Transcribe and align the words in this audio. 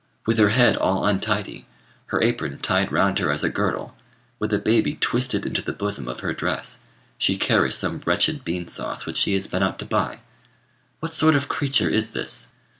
With 0.25 0.39
her 0.39 0.49
head 0.49 0.77
all 0.77 1.05
untidy, 1.05 1.67
her 2.07 2.19
apron 2.23 2.57
tied 2.57 2.91
round 2.91 3.19
her 3.19 3.31
as 3.31 3.43
a 3.43 3.51
girdle, 3.51 3.95
with 4.39 4.51
a 4.51 4.57
baby 4.57 4.95
twisted 4.95 5.45
into 5.45 5.61
the 5.61 5.73
bosom 5.73 6.07
of 6.07 6.21
her 6.21 6.33
dress, 6.33 6.79
she 7.19 7.37
carries 7.37 7.75
some 7.75 8.01
wretched 8.03 8.43
bean 8.43 8.65
sauce 8.65 9.05
which 9.05 9.17
she 9.17 9.35
has 9.35 9.45
been 9.45 9.61
out 9.61 9.77
to 9.77 9.85
buy. 9.85 10.21
What 11.01 11.13
sort 11.13 11.35
of 11.35 11.47
creature 11.47 11.87
is 11.87 12.13
this? 12.13 12.47